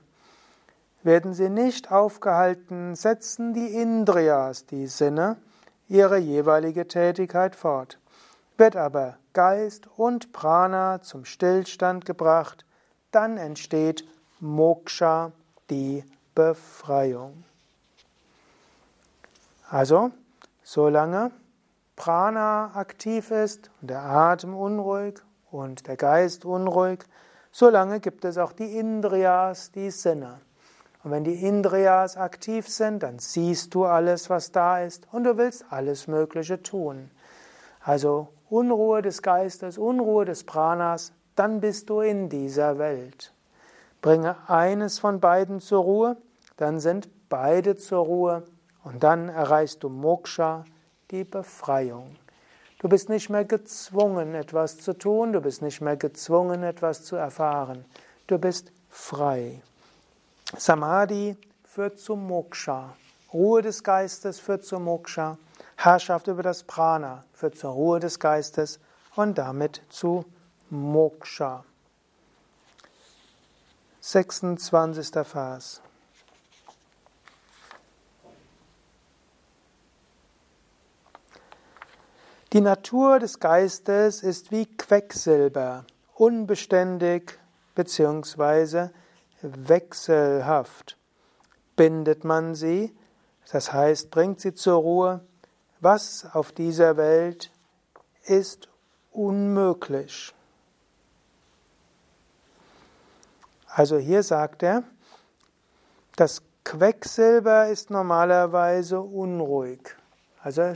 Werden 1.04 1.34
sie 1.34 1.50
nicht 1.50 1.90
aufgehalten, 1.90 2.96
setzen 2.96 3.54
die 3.54 3.74
Indriyas, 3.76 4.66
die 4.66 4.88
Sinne, 4.88 5.38
ihre 5.90 6.18
jeweilige 6.18 6.88
Tätigkeit 6.88 7.56
fort. 7.56 8.00
Wird 8.58 8.76
aber 8.76 9.18
Geist 9.34 9.88
und 9.98 10.32
Prana 10.32 11.02
zum 11.02 11.26
Stillstand 11.26 12.06
gebracht, 12.06 12.66
dann 13.12 13.38
entsteht 13.38 14.08
Moksha, 14.40 15.32
die 15.70 16.04
Befreiung. 16.36 17.44
Also, 19.70 20.12
solange 20.64 21.32
Prana 21.96 22.72
aktiv 22.76 23.32
ist 23.32 23.70
und 23.82 23.90
der 23.90 24.04
Atem 24.04 24.56
unruhig 24.56 25.20
und 25.52 25.88
der 25.88 25.98
Geist 25.98 26.46
unruhig, 26.46 27.00
solange 27.52 28.00
gibt 28.00 28.26
es 28.26 28.38
auch 28.38 28.52
die 28.52 28.78
Indriyas, 28.78 29.72
die 29.72 29.92
Sinne. 29.92 30.40
Und 31.04 31.12
wenn 31.12 31.24
die 31.24 31.46
Indriyas 31.46 32.18
aktiv 32.18 32.68
sind, 32.68 33.04
dann 33.04 33.20
siehst 33.20 33.74
du 33.74 33.86
alles, 33.86 34.30
was 34.30 34.52
da 34.52 34.82
ist 34.82 35.08
und 35.12 35.24
du 35.24 35.38
willst 35.38 35.66
alles 35.70 36.08
Mögliche 36.08 36.62
tun. 36.62 37.10
Also 37.82 38.28
Unruhe 38.50 39.02
des 39.02 39.22
Geistes, 39.22 39.78
Unruhe 39.78 40.26
des 40.26 40.44
Pranas, 40.44 41.14
dann 41.36 41.62
bist 41.62 41.90
du 41.90 42.02
in 42.02 42.28
dieser 42.28 42.78
Welt. 42.80 43.34
Bringe 44.02 44.36
eines 44.48 45.00
von 45.00 45.20
beiden 45.20 45.62
zur 45.62 45.84
Ruhe, 45.84 46.18
dann 46.58 46.80
sind 46.80 47.10
beide 47.30 47.78
zur 47.78 48.06
Ruhe 48.06 48.44
und 48.84 49.04
dann 49.04 49.30
erreichst 49.30 49.84
du 49.84 49.90
Moksha, 49.90 50.66
die 51.12 51.24
Befreiung. 51.24 52.16
Du 52.80 52.88
bist 52.88 53.10
nicht 53.10 53.30
mehr 53.30 53.46
gezwungen, 53.46 54.36
etwas 54.36 54.78
zu 54.78 54.94
tun, 54.94 55.34
du 55.34 55.42
bist 55.42 55.62
nicht 55.62 55.82
mehr 55.82 55.98
gezwungen, 55.98 56.64
etwas 56.64 57.04
zu 57.04 57.16
erfahren. 57.16 57.86
Du 58.28 58.38
bist 58.38 58.72
frei. 58.90 59.62
Samadhi 60.58 61.38
führt 61.64 62.00
zu 62.00 62.16
Moksha. 62.16 62.96
Ruhe 63.32 63.62
des 63.62 63.84
Geistes 63.84 64.40
führt 64.40 64.66
zu 64.66 64.80
Moksha. 64.80 65.38
Herrschaft 65.76 66.28
über 66.28 66.44
das 66.44 66.64
Prana 66.64 67.24
führt 67.34 67.58
zur 67.58 67.72
Ruhe 67.72 68.00
des 68.00 68.20
Geistes 68.20 68.80
und 69.16 69.38
damit 69.38 69.82
zu 69.90 70.26
Moksha. 70.70 71.64
26. 74.02 75.10
Vers. 75.24 75.82
Die 82.52 82.62
Natur 82.62 83.20
des 83.20 83.40
Geistes 83.40 84.24
ist 84.24 84.52
wie 84.52 84.66
Quecksilber, 84.66 85.86
unbeständig 86.16 87.38
bzw. 87.76 88.90
wechselhaft. 89.42 90.98
Bindet 91.76 92.24
man 92.24 92.56
sie, 92.56 92.96
das 93.52 93.72
heißt, 93.74 94.12
bringt 94.12 94.40
sie 94.42 94.54
zur 94.54 94.82
Ruhe, 94.82 95.22
was 95.80 96.28
auf 96.34 96.52
dieser 96.52 96.98
Welt 96.98 97.52
ist 98.26 98.70
unmöglich. 99.12 100.34
Also 103.68 103.98
hier 103.98 104.24
sagt 104.24 104.64
er, 104.64 104.84
das 106.16 106.42
Quecksilber 106.64 107.70
ist 107.70 107.90
normalerweise 107.90 109.00
unruhig. 109.00 109.96
Also 110.42 110.74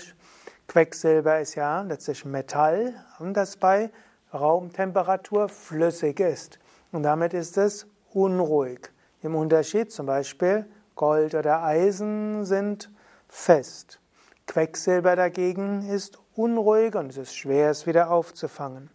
Quecksilber 0.68 1.40
ist 1.40 1.56
ja 1.56 1.82
letztlich 1.82 2.26
Metall 2.26 2.94
und 3.20 3.34
das 3.34 3.58
bei 3.58 3.92
Raumtemperatur 4.34 5.50
flüssig 5.50 6.20
ist. 6.20 6.60
Und 6.92 7.04
damit 7.04 7.34
ist 7.34 7.58
es 7.58 7.86
unruhig. 8.16 8.92
Im 9.22 9.36
Unterschied 9.36 9.92
zum 9.92 10.06
Beispiel 10.06 10.66
Gold 10.96 11.36
oder 11.36 11.64
Eisen 11.64 12.46
sind 12.46 12.92
fest. 13.28 14.00
Quecksilber 14.48 15.16
dagegen 15.16 15.88
ist 15.90 16.20
unruhig 16.36 16.96
und 16.96 17.10
es 17.10 17.18
ist 17.18 17.36
schwer, 17.36 17.72
es 17.72 17.88
wieder 17.88 18.12
aufzufangen. 18.12 18.90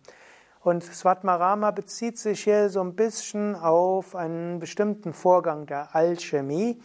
Und 0.61 0.85
Svatmarama 0.85 1.71
bezieht 1.71 2.19
sich 2.19 2.45
hier 2.45 2.69
so 2.69 2.81
ein 2.81 2.95
bisschen 2.95 3.55
auf 3.55 4.15
einen 4.15 4.59
bestimmten 4.59 5.13
Vorgang 5.13 5.67
der 5.67 5.95
Alchemie, 5.95 6.81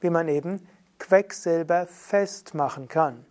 wie 0.00 0.10
man 0.10 0.28
eben 0.28 0.66
Quecksilber 0.98 1.86
festmachen 1.86 2.88
kann. 2.88 3.24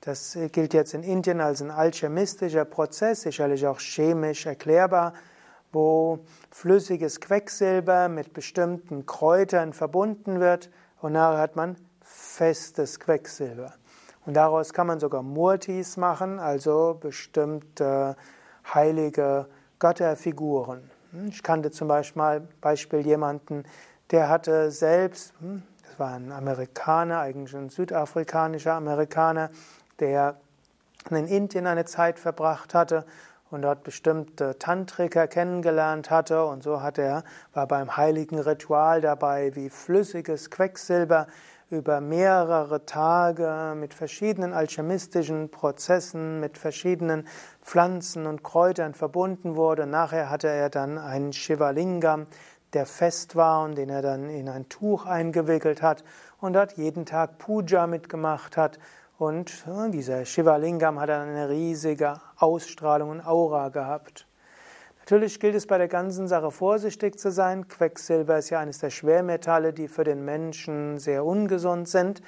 Das 0.00 0.38
gilt 0.52 0.72
jetzt 0.72 0.94
in 0.94 1.02
Indien 1.02 1.40
als 1.40 1.60
ein 1.60 1.70
alchemistischer 1.70 2.64
Prozess, 2.64 3.22
sicherlich 3.22 3.66
auch 3.66 3.80
chemisch 3.80 4.46
erklärbar, 4.46 5.12
wo 5.72 6.20
flüssiges 6.50 7.20
Quecksilber 7.20 8.08
mit 8.08 8.32
bestimmten 8.32 9.06
Kräutern 9.06 9.72
verbunden 9.72 10.40
wird 10.40 10.70
und 11.00 11.12
nachher 11.12 11.38
hat 11.38 11.56
man 11.56 11.76
festes 12.02 12.98
Quecksilber. 12.98 13.74
Und 14.26 14.34
daraus 14.34 14.72
kann 14.72 14.86
man 14.86 15.00
sogar 15.00 15.22
Murtis 15.22 15.96
machen, 15.96 16.38
also 16.38 16.98
bestimmte 17.00 18.16
heilige 18.74 19.46
Götterfiguren. 19.78 20.90
Ich 21.28 21.42
kannte 21.42 21.70
zum 21.70 21.88
Beispiel, 21.88 22.46
Beispiel 22.60 23.00
jemanden, 23.00 23.64
der 24.10 24.28
hatte 24.28 24.70
selbst, 24.70 25.32
hm, 25.40 25.62
das 25.82 25.98
war 25.98 26.14
ein 26.14 26.30
Amerikaner, 26.32 27.20
eigentlich 27.20 27.56
ein 27.56 27.70
südafrikanischer 27.70 28.74
Amerikaner, 28.74 29.50
der 29.98 30.36
in 31.10 31.26
Indien 31.26 31.66
eine 31.66 31.86
Zeit 31.86 32.18
verbracht 32.18 32.74
hatte 32.74 33.04
und 33.50 33.62
dort 33.62 33.82
bestimmte 33.82 34.58
Tantriker 34.58 35.26
kennengelernt 35.26 36.10
hatte 36.10 36.44
und 36.44 36.62
so 36.62 36.82
hat 36.82 36.98
er 36.98 37.24
war 37.52 37.66
beim 37.66 37.96
heiligen 37.96 38.38
Ritual 38.38 39.00
dabei, 39.00 39.54
wie 39.56 39.70
flüssiges 39.70 40.50
Quecksilber 40.50 41.26
über 41.70 42.00
mehrere 42.00 42.84
Tage 42.84 43.74
mit 43.76 43.94
verschiedenen 43.94 44.52
alchemistischen 44.52 45.50
Prozessen, 45.50 46.40
mit 46.40 46.58
verschiedenen 46.58 47.26
Pflanzen 47.62 48.26
und 48.26 48.42
Kräutern 48.42 48.94
verbunden 48.94 49.54
wurde. 49.54 49.86
Nachher 49.86 50.30
hatte 50.30 50.48
er 50.48 50.68
dann 50.68 50.98
einen 50.98 51.32
Shivalingam, 51.32 52.26
der 52.72 52.86
fest 52.86 53.36
war 53.36 53.64
und 53.64 53.78
den 53.78 53.88
er 53.88 54.02
dann 54.02 54.28
in 54.28 54.48
ein 54.48 54.68
Tuch 54.68 55.06
eingewickelt 55.06 55.80
hat 55.80 56.04
und 56.40 56.54
dort 56.54 56.72
jeden 56.72 57.06
Tag 57.06 57.38
Puja 57.38 57.86
mitgemacht 57.86 58.56
hat 58.56 58.78
und 59.18 59.64
dieser 59.92 60.24
Shivalingam 60.24 60.98
hat 60.98 61.10
eine 61.10 61.50
riesige 61.50 62.20
Ausstrahlung 62.40 63.10
und 63.10 63.26
Aura 63.26 63.68
gehabt. 63.68 64.26
Natürlich 65.00 65.40
gilt 65.40 65.54
es 65.54 65.66
bei 65.66 65.78
der 65.78 65.88
ganzen 65.88 66.28
Sache 66.28 66.50
vorsichtig 66.50 67.18
zu 67.18 67.30
sein. 67.30 67.68
Quecksilber 67.68 68.38
ist 68.38 68.50
ja 68.50 68.60
eines 68.60 68.78
der 68.78 68.90
Schwermetalle, 68.90 69.72
die 69.72 69.88
für 69.88 70.04
den 70.04 70.24
Menschen 70.24 70.98
sehr 70.98 71.24
ungesund 71.24 71.88
sind. 71.88 72.22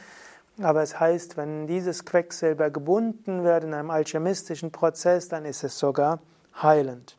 Aber 0.61 0.83
es 0.83 0.99
heißt, 0.99 1.37
wenn 1.37 1.67
dieses 1.67 2.05
Quecksilber 2.05 2.71
gebunden 2.71 3.45
wird 3.45 3.65
in 3.65 3.73
einem 3.73 3.91
alchemistischen 3.91 4.71
Prozess, 4.71 5.29
dann 5.29 5.45
ist 5.45 5.65
es 5.65 5.79
sogar 5.79 6.21
heilend. 6.61 7.19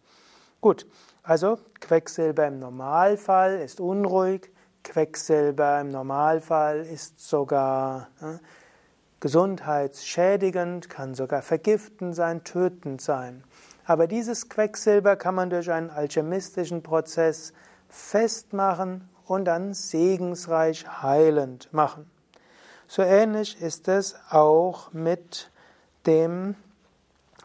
Gut, 0.62 0.86
also 1.24 1.58
Quecksilber 1.80 2.48
im 2.48 2.60
Normalfall 2.60 3.60
ist 3.60 3.80
unruhig. 3.80 4.52
Quecksilber 4.84 5.80
im 5.82 5.90
Normalfall 5.90 6.82
ist 6.82 7.26
sogar 7.26 8.10
gesundheitsschädigend, 9.24 10.90
kann 10.90 11.16
sogar 11.16 11.42
vergiftend 11.42 12.14
sein, 12.14 12.44
tötend 12.44 13.00
sein. 13.00 13.46
Aber 13.86 14.06
dieses 14.06 14.50
Quecksilber 14.50 15.16
kann 15.16 15.34
man 15.34 15.50
durch 15.50 15.72
einen 15.72 15.90
alchemistischen 15.90 16.84
Prozess 16.84 17.54
festmachen 17.88 19.08
und 19.26 19.46
dann 19.46 19.74
segensreich 19.74 20.86
heilend 21.02 21.72
machen. 21.72 22.12
So 22.86 23.02
ähnlich 23.02 23.62
ist 23.62 23.88
es 23.88 24.18
auch 24.30 24.92
mit 24.92 25.50
dem 26.06 26.56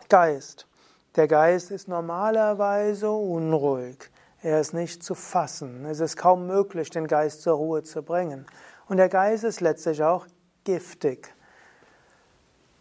Geist. 0.08 0.66
Der 1.14 1.28
Geist 1.28 1.70
ist 1.70 1.87
normalerweise 1.87 3.08
unruhig. 3.08 4.11
Er 4.42 4.61
ist 4.61 4.75
nicht 4.75 5.04
zu 5.04 5.14
fassen. 5.14 5.85
Es 5.85 6.00
ist 6.00 6.16
kaum 6.16 6.49
möglich, 6.49 6.90
den 6.90 7.06
Geist 7.06 7.42
zur 7.42 7.54
Ruhe 7.54 7.85
zu 7.85 8.02
bringen. 8.02 8.47
Und 8.88 8.97
der 8.97 9.08
Geist 9.08 9.44
ist 9.44 9.61
letztlich 9.61 10.02
auch 10.02 10.26
giftig. 10.64 11.38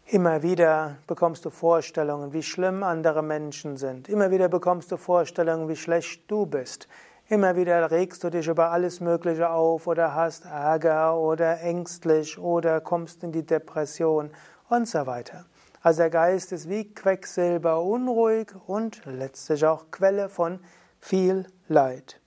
Immer 0.09 0.41
wieder 0.41 0.99
bekommst 1.05 1.43
du 1.43 1.49
Vorstellungen, 1.49 2.31
wie 2.31 2.41
schlimm 2.41 2.81
andere 2.81 3.21
Menschen 3.21 3.75
sind. 3.75 4.07
Immer 4.07 4.31
wieder 4.31 4.47
bekommst 4.47 4.89
du 4.89 4.95
Vorstellungen, 4.95 5.67
wie 5.67 5.75
schlecht 5.75 6.31
du 6.31 6.45
bist. 6.45 6.87
Immer 7.27 7.57
wieder 7.57 7.91
regst 7.91 8.23
du 8.23 8.29
dich 8.29 8.47
über 8.47 8.71
alles 8.71 9.01
Mögliche 9.01 9.49
auf 9.49 9.85
oder 9.85 10.15
hast 10.15 10.45
Ärger 10.45 11.17
oder 11.17 11.59
ängstlich 11.59 12.39
oder 12.39 12.79
kommst 12.79 13.21
in 13.25 13.33
die 13.33 13.45
Depression 13.45 14.31
und 14.69 14.87
so 14.87 15.05
weiter. 15.05 15.45
Also 15.81 16.03
der 16.03 16.09
Geist 16.09 16.53
ist 16.53 16.69
wie 16.69 16.93
Quecksilber 16.93 17.81
unruhig 17.81 18.53
und 18.65 19.01
letztlich 19.03 19.65
auch 19.65 19.91
Quelle 19.91 20.29
von 20.29 20.61
viel 21.01 21.47
Leid. 21.67 22.21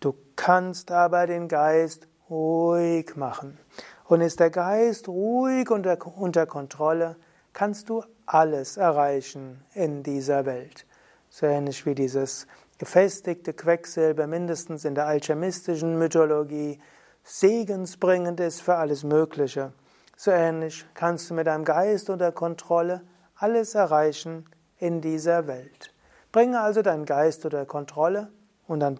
Du 0.00 0.14
kannst 0.36 0.90
aber 0.90 1.26
den 1.26 1.48
Geist 1.48 2.08
ruhig 2.30 3.14
machen. 3.14 3.58
Und 4.08 4.22
ist 4.22 4.40
der 4.40 4.50
Geist 4.50 5.06
ruhig 5.06 5.70
unter, 5.70 5.98
unter 6.16 6.46
Kontrolle, 6.46 7.16
kannst 7.52 7.90
du 7.90 8.02
alles 8.24 8.78
erreichen 8.78 9.62
in 9.74 10.02
dieser 10.02 10.46
Welt. 10.46 10.86
So 11.28 11.44
ähnlich 11.44 11.84
wie 11.84 11.94
dieses 11.94 12.46
gefestigte 12.78 13.52
Quecksilber 13.52 14.26
mindestens 14.26 14.86
in 14.86 14.94
der 14.94 15.06
alchemistischen 15.06 15.98
Mythologie 15.98 16.80
segensbringend 17.22 18.40
ist 18.40 18.62
für 18.62 18.76
alles 18.76 19.04
Mögliche. 19.04 19.72
So 20.16 20.30
ähnlich 20.30 20.86
kannst 20.94 21.28
du 21.28 21.34
mit 21.34 21.46
deinem 21.46 21.66
Geist 21.66 22.08
unter 22.08 22.32
Kontrolle 22.32 23.02
alles 23.36 23.74
erreichen 23.74 24.46
in 24.78 25.02
dieser 25.02 25.46
Welt. 25.46 25.92
Bringe 26.32 26.60
also 26.60 26.80
deinen 26.80 27.04
Geist 27.04 27.44
unter 27.44 27.66
Kontrolle 27.66 28.32
und 28.66 28.80
dann 28.80 28.96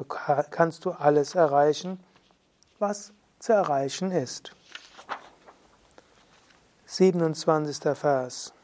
kannst 0.51 0.85
du 0.85 0.91
alles 0.91 1.35
erreichen, 1.35 1.99
was 2.79 3.15
zu 3.39 3.55
erreichen 3.55 4.11
ist. 4.11 4.53
27. 6.91 7.95
Vers. 7.95 8.55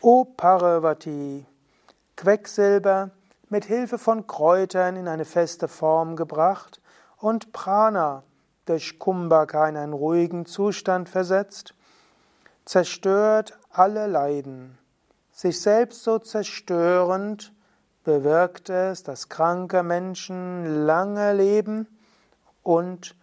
O 0.00 0.24
Parvati, 0.24 1.44
Quecksilber 2.16 3.10
mit 3.50 3.66
Hilfe 3.66 3.98
von 3.98 4.26
Kräutern 4.26 4.96
in 4.96 5.06
eine 5.06 5.26
feste 5.26 5.68
Form 5.68 6.16
gebracht 6.16 6.80
und 7.18 7.52
Prana 7.52 8.22
durch 8.64 8.98
Kumbhaka 8.98 9.68
in 9.68 9.76
einen 9.76 9.92
ruhigen 9.92 10.46
Zustand 10.46 11.10
versetzt, 11.10 11.74
zerstört 12.64 13.58
alle 13.68 14.06
Leiden. 14.06 14.78
Sich 15.30 15.60
selbst 15.60 16.04
so 16.04 16.18
zerstörend 16.18 17.52
bewirkt 18.02 18.70
es, 18.70 19.02
dass 19.02 19.28
kranke 19.28 19.82
Menschen 19.82 20.86
lange 20.86 21.34
leben 21.34 21.86
und 22.62 23.14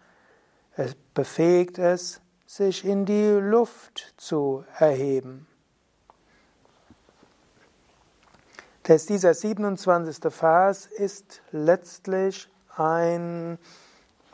es 0.76 0.94
befähigt 1.14 1.78
es, 1.78 2.20
sich 2.46 2.84
in 2.84 3.04
die 3.04 3.30
Luft 3.30 4.14
zu 4.16 4.64
erheben. 4.78 5.46
Das, 8.84 9.06
dieser 9.06 9.32
27. 9.32 10.32
Vers 10.32 10.86
ist 10.86 11.40
letztlich 11.52 12.48
ein, 12.76 13.58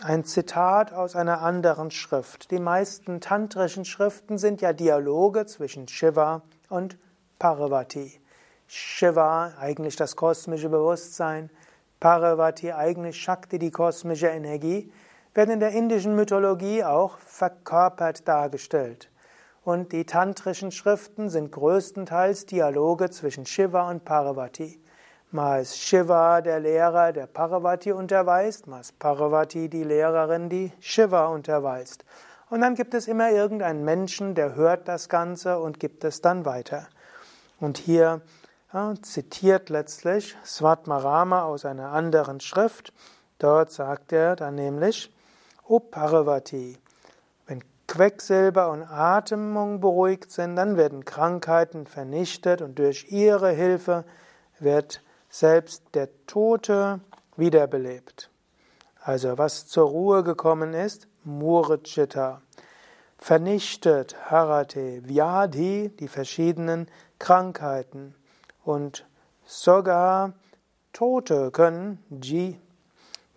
ein 0.01 0.25
Zitat 0.25 0.93
aus 0.93 1.17
einer 1.17 1.43
anderen 1.43 1.91
Schrift. 1.91 2.51
Die 2.51 2.59
meisten 2.59 3.21
tantrischen 3.21 3.85
Schriften 3.85 4.39
sind 4.39 4.61
ja 4.61 4.73
Dialoge 4.73 5.45
zwischen 5.47 5.87
Shiva 5.87 6.43
und 6.71 6.97
Parvati. 7.39 8.21
Shiva, 8.67 9.53
eigentlich 9.59 9.97
das 9.97 10.17
kosmische 10.17 10.71
Bewusstsein, 10.71 11.51
Parvati, 12.01 12.73
eigentlich 12.73 13.21
Shakti, 13.21 13.59
die 13.59 13.71
kosmische 13.71 14.29
Energie 14.29 14.91
werden 15.39 15.51
in 15.53 15.61
der 15.61 15.71
indischen 15.71 16.17
Mythologie 16.17 16.83
auch 16.83 17.17
verkörpert 17.19 18.27
dargestellt. 18.27 19.09
Und 19.63 19.93
die 19.93 20.05
tantrischen 20.05 20.73
Schriften 20.73 21.31
sind 21.31 21.53
größtenteils 21.53 22.47
Dialoge 22.47 23.09
zwischen 23.11 23.47
Shiva 23.47 23.89
und 23.89 24.05
Parvati. 24.05 24.83
Mal 25.31 25.63
ist 25.63 25.79
Shiva 25.79 26.41
der 26.41 26.59
Lehrer, 26.59 27.13
der 27.13 27.29
Parvati 27.29 27.93
unterweist, 27.93 28.67
mal 28.67 28.81
ist 28.81 28.99
Parvati 28.99 29.69
die 29.69 29.85
Lehrerin, 29.85 30.49
die 30.49 30.73
Shiva 30.81 31.27
unterweist. 31.27 32.05
Und 32.51 32.61
dann 32.61 32.75
gibt 32.75 32.93
es 32.95 33.07
immer 33.07 33.31
irgendeinen 33.31 33.85
Menschen, 33.85 34.35
der 34.35 34.57
hört 34.57 34.89
das 34.89 35.09
Ganze 35.09 35.61
und 35.61 35.79
gibt 35.79 36.03
es 36.03 36.21
dann 36.21 36.47
weiter. 36.47 36.89
Und 37.61 37.79
hier 37.79 38.23
ja, 38.73 38.93
zitiert 39.03 39.69
letztlich 39.69 40.37
Svatmarama 40.45 41.43
aus 41.45 41.65
einer 41.65 41.93
anderen 41.93 42.41
Schrift. 42.41 42.93
Dort 43.39 43.71
sagt 43.71 44.13
er 44.13 44.35
dann 44.35 44.57
nämlich, 44.57 45.13
O 45.71 45.81
Parvati, 45.81 46.79
wenn 47.47 47.63
Quecksilber 47.87 48.71
und 48.71 48.85
Atmung 48.85 49.81
beruhigt 49.81 50.33
sind, 50.33 50.57
dann 50.57 50.79
werden 50.79 51.05
Krankheiten 51.05 51.87
vernichtet 51.87 52.63
und 52.63 52.79
durch 52.79 53.13
ihre 53.13 53.51
Hilfe 53.51 54.07
wird 54.59 55.03
selbst 55.29 55.83
der 55.93 56.09
Tote 56.27 57.01
wiederbelebt. 57.37 58.31
Also 59.03 59.37
was 59.37 59.67
zur 59.67 59.89
Ruhe 59.89 60.25
gekommen 60.25 60.73
ist, 60.73 61.07
Murchita. 61.25 62.41
Vernichtet 63.19 64.17
Harate, 64.31 65.07
Vyadhi, 65.07 65.91
die 66.01 66.09
verschiedenen 66.09 66.87
Krankheiten. 67.19 68.15
Und 68.65 69.07
sogar 69.45 70.33
Tote 70.95 71.51
können, 71.51 72.03
Ji, 72.23 72.59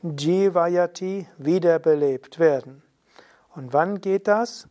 Jivayati 0.03 1.27
wiederbelebt 1.37 2.39
werden. 2.39 2.81
Und 3.55 3.73
wann 3.73 4.01
geht 4.01 4.27
das? 4.27 4.67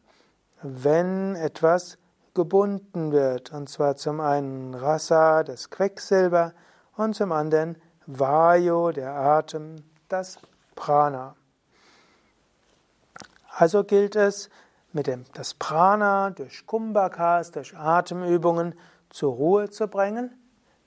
Wenn 0.62 1.36
etwas 1.36 1.98
gebunden 2.34 3.12
wird, 3.12 3.52
und 3.52 3.68
zwar 3.68 3.96
zum 3.96 4.20
einen 4.20 4.74
Rasa, 4.74 5.42
das 5.44 5.70
Quecksilber, 5.70 6.52
und 6.96 7.14
zum 7.14 7.32
anderen 7.32 7.76
Vayu, 8.06 8.90
der 8.90 9.14
Atem, 9.14 9.76
das 10.08 10.38
Prana. 10.74 11.36
Also 13.56 13.84
gilt 13.84 14.16
es, 14.16 14.50
mit 14.92 15.06
dem, 15.06 15.24
das 15.34 15.54
Prana 15.54 16.30
durch 16.30 16.66
Kumbhakas, 16.66 17.52
durch 17.52 17.76
Atemübungen 17.76 18.74
zur 19.08 19.34
Ruhe 19.34 19.70
zu 19.70 19.86
bringen. 19.86 20.36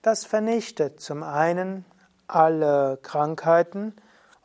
Das 0.01 0.25
vernichtet 0.25 0.99
zum 0.99 1.23
einen 1.23 1.86
alle 2.27 2.99
Krankheiten, 3.01 3.95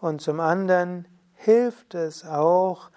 und 0.00 0.20
zum 0.20 0.40
anderen 0.40 1.06
hilft 1.34 1.94
es 1.94 2.24
auch, 2.24 2.90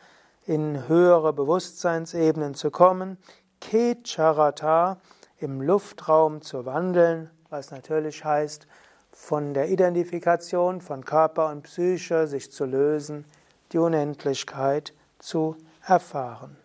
in 0.46 0.88
höhere 0.88 1.34
Bewusstseinsebenen 1.34 2.56
zu 2.56 2.72
kommen, 2.72 3.18
Kecharata 3.60 4.98
im 5.38 5.62
Luftraum 5.62 6.42
zu 6.42 6.66
wandeln, 6.66 7.30
was 7.50 7.72
natürlich 7.72 8.26
heißt, 8.26 8.68
von 9.12 9.54
der 9.54 9.70
Identifikation 9.70 10.82
von 10.82 11.06
Körper 11.06 11.50
und 11.50 11.64
Psyche 11.64 12.28
sich 12.28 12.52
zu 12.52 12.66
lösen, 12.66 13.26
die 13.72 13.78
Unendlichkeit 13.78 14.94
zu 15.20 15.56
erfahren. 15.86 16.58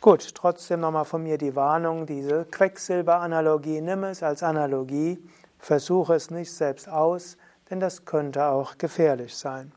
Gut, 0.00 0.34
trotzdem 0.34 0.80
nochmal 0.80 1.04
von 1.04 1.22
mir 1.22 1.38
die 1.38 1.54
Warnung, 1.56 2.06
diese 2.06 2.44
Quecksilber-Analogie, 2.44 3.80
nimm 3.80 4.04
es 4.04 4.22
als 4.22 4.42
Analogie, 4.42 5.18
versuche 5.58 6.14
es 6.14 6.30
nicht 6.30 6.52
selbst 6.52 6.88
aus, 6.88 7.36
denn 7.70 7.80
das 7.80 8.04
könnte 8.04 8.46
auch 8.46 8.78
gefährlich 8.78 9.36
sein. 9.36 9.72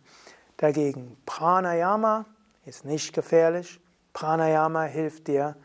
Dagegen 0.57 1.17
Pranayama 1.25 2.25
ist 2.65 2.85
nicht 2.85 3.13
gefährlich. 3.13 3.79
Pranayama 4.13 4.83
hilft 4.83 5.27
dir, 5.27 5.55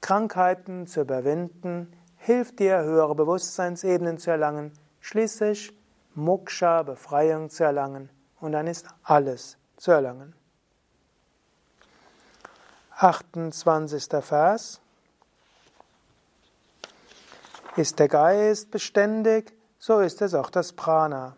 Krankheiten 0.00 0.86
zu 0.86 1.00
überwinden, 1.00 1.92
hilft 2.18 2.60
dir, 2.60 2.82
höhere 2.82 3.14
Bewusstseinsebenen 3.14 4.18
zu 4.18 4.30
erlangen, 4.30 4.72
schließlich 5.00 5.72
Moksha, 6.14 6.82
Befreiung 6.82 7.50
zu 7.50 7.64
erlangen 7.64 8.10
und 8.40 8.52
dann 8.52 8.66
ist 8.66 8.86
alles 9.02 9.58
zu 9.76 9.90
erlangen. 9.90 10.34
28. 12.98 14.04
Vers. 14.22 14.80
Ist 17.76 17.98
der 17.98 18.08
Geist 18.08 18.70
beständig, 18.70 19.52
so 19.86 20.00
ist 20.00 20.20
es 20.20 20.34
auch 20.34 20.50
das 20.50 20.72
Prana. 20.72 21.36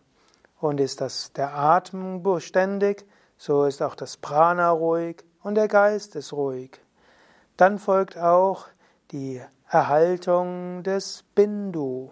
Und 0.59 0.81
ist 0.81 1.03
das 1.03 1.35
der 1.35 1.55
Atem 1.55 2.23
beständig, 2.23 3.07
so 3.37 3.67
ist 3.67 3.83
auch 3.83 3.95
das 3.95 4.17
Prana 4.17 4.71
ruhig 4.71 5.23
und 5.43 5.55
der 5.55 5.69
Geist 5.69 6.17
ist 6.17 6.33
ruhig. 6.33 6.81
Dann 7.59 7.79
folgt 7.79 8.17
auch 8.17 8.65
die 9.11 9.43
Erhaltung 9.69 10.83
des 10.83 11.25
Bindu. 11.35 12.11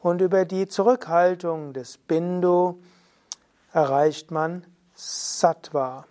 Und 0.00 0.22
über 0.22 0.46
die 0.46 0.68
Zurückhaltung 0.68 1.74
des 1.74 1.98
Bindu 1.98 2.80
erreicht 3.74 4.30
man 4.30 4.64
Sattva. 4.94 6.06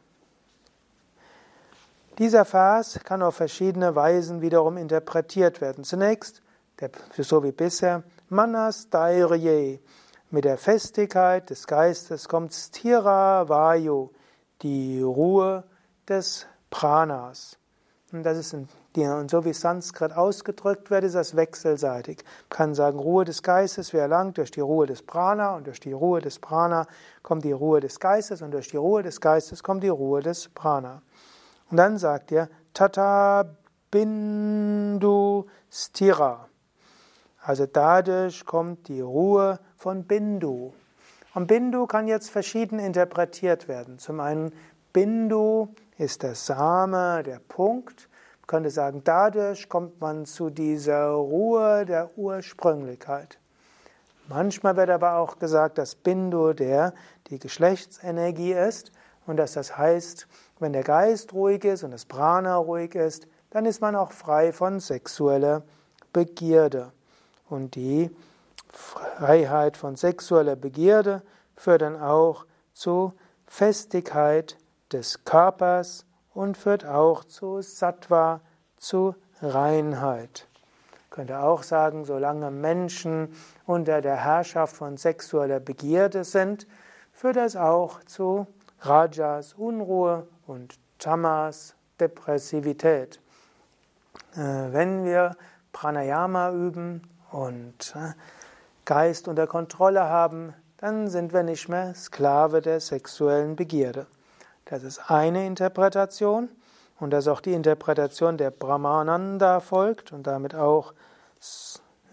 Dieser 2.19 2.45
Vers 2.45 2.99
kann 3.03 3.23
auf 3.23 3.37
verschiedene 3.37 3.95
Weisen 3.95 4.41
wiederum 4.41 4.77
interpretiert 4.77 5.61
werden. 5.61 5.83
Zunächst, 5.83 6.43
so 7.17 7.43
wie 7.43 7.51
bisher, 7.51 8.03
Manas 8.29 8.89
Dairye. 8.89 9.79
Mit 10.31 10.43
der 10.43 10.57
Festigkeit 10.57 11.49
des 11.49 11.65
Geistes 11.65 12.27
kommt 12.27 12.53
Sthira 12.53 13.47
Vayu, 13.47 14.09
die 14.61 15.01
Ruhe 15.01 15.63
des 16.09 16.45
Pranas. 16.69 17.57
Und 18.11 18.23
das 18.23 18.37
ist 18.37 18.53
ein, 18.53 18.67
und 18.97 19.31
so 19.31 19.45
wie 19.45 19.53
Sanskrit 19.53 20.11
ausgedrückt 20.11 20.89
wird, 20.89 21.05
ist 21.05 21.15
das 21.15 21.37
wechselseitig. 21.37 22.17
Man 22.49 22.57
kann 22.57 22.75
sagen, 22.75 22.99
Ruhe 22.99 23.23
des 23.23 23.43
Geistes 23.43 23.93
wird 23.93 24.01
erlangt 24.01 24.37
durch 24.37 24.51
die 24.51 24.59
Ruhe 24.59 24.87
des 24.87 25.03
Prana 25.03 25.55
und 25.55 25.67
durch 25.67 25.79
die 25.79 25.93
Ruhe 25.93 26.19
des 26.19 26.39
Prana 26.39 26.85
kommt 27.21 27.45
die 27.45 27.53
Ruhe 27.53 27.79
des 27.79 27.99
Geistes 27.99 28.41
und 28.41 28.51
durch 28.51 28.67
die 28.67 28.77
Ruhe 28.77 29.03
des 29.03 29.21
Geistes 29.21 29.63
kommt 29.63 29.83
die 29.83 29.89
Ruhe 29.89 30.21
des 30.21 30.49
Prana. 30.49 31.01
Und 31.69 31.77
dann 31.77 31.97
sagt 31.97 32.33
er 32.33 32.49
Tata 32.73 33.45
Bindu 33.89 35.45
Stira. 35.69 36.49
Also 37.47 37.65
dadurch 37.65 38.45
kommt 38.45 38.89
die 38.89 38.99
Ruhe 38.99 39.61
von 39.77 40.03
Bindu. 40.03 40.73
Und 41.33 41.47
Bindu 41.47 41.87
kann 41.87 42.09
jetzt 42.09 42.29
verschieden 42.29 42.77
interpretiert 42.77 43.69
werden. 43.69 43.99
Zum 43.99 44.19
einen 44.19 44.51
Bindu 44.91 45.69
ist 45.97 46.23
der 46.23 46.35
Same, 46.35 47.23
der 47.23 47.39
Punkt. 47.39 48.09
Man 48.41 48.47
könnte 48.47 48.69
sagen, 48.69 49.01
dadurch 49.05 49.69
kommt 49.69 50.01
man 50.01 50.25
zu 50.25 50.49
dieser 50.49 51.07
Ruhe 51.11 51.85
der 51.85 52.17
Ursprünglichkeit. 52.17 53.39
Manchmal 54.27 54.75
wird 54.75 54.89
aber 54.89 55.15
auch 55.15 55.39
gesagt, 55.39 55.77
dass 55.77 55.95
Bindu 55.95 56.51
der 56.51 56.93
die 57.27 57.39
Geschlechtsenergie 57.39 58.51
ist 58.51 58.91
und 59.25 59.37
dass 59.37 59.53
das 59.53 59.77
heißt, 59.77 60.27
wenn 60.59 60.73
der 60.73 60.83
Geist 60.83 61.31
ruhig 61.31 61.63
ist 61.63 61.85
und 61.85 61.91
das 61.91 62.03
Prana 62.03 62.57
ruhig 62.57 62.93
ist, 62.93 63.25
dann 63.51 63.65
ist 63.65 63.79
man 63.79 63.95
auch 63.95 64.11
frei 64.11 64.51
von 64.51 64.81
sexueller 64.81 65.63
Begierde. 66.11 66.91
Und 67.49 67.75
die 67.75 68.09
Freiheit 68.69 69.77
von 69.77 69.95
sexueller 69.95 70.55
Begierde 70.55 71.21
führt 71.55 71.81
dann 71.81 71.99
auch 71.99 72.45
zu 72.73 73.13
Festigkeit 73.45 74.57
des 74.91 75.23
Körpers 75.23 76.05
und 76.33 76.57
führt 76.57 76.85
auch 76.85 77.23
zu 77.23 77.61
Sattva, 77.61 78.41
zu 78.77 79.15
Reinheit. 79.41 80.47
Man 80.91 81.09
könnte 81.09 81.39
auch 81.39 81.63
sagen, 81.63 82.05
solange 82.05 82.51
Menschen 82.51 83.33
unter 83.65 84.01
der 84.01 84.17
Herrschaft 84.17 84.75
von 84.75 84.97
sexueller 84.97 85.59
Begierde 85.59 86.23
sind, 86.23 86.67
führt 87.11 87.37
das 87.37 87.55
auch 87.55 88.03
zu 88.03 88.45
Rajas 88.81 89.53
Unruhe 89.53 90.27
und 90.45 90.77
Tamas 90.99 91.75
Depressivität. 91.99 93.19
Äh, 94.35 94.71
wenn 94.71 95.03
wir 95.05 95.35
Pranayama 95.73 96.51
üben 96.51 97.01
und 97.31 97.95
äh, 97.95 98.13
Geist 98.85 99.27
unter 99.27 99.47
Kontrolle 99.47 100.03
haben, 100.03 100.53
dann 100.77 101.07
sind 101.07 101.33
wir 101.33 101.43
nicht 101.43 101.67
mehr 101.69 101.93
Sklave 101.95 102.61
der 102.61 102.79
sexuellen 102.79 103.55
Begierde. 103.55 104.07
Das 104.65 104.83
ist 104.83 105.09
eine 105.09 105.45
Interpretation 105.45 106.49
und 106.99 107.11
das 107.11 107.25
ist 107.25 107.31
auch 107.31 107.41
die 107.41 107.53
Interpretation 107.53 108.37
der 108.37 108.51
Brahmananda 108.51 109.59
folgt 109.59 110.11
und 110.11 110.27
damit 110.27 110.55
auch 110.55 110.93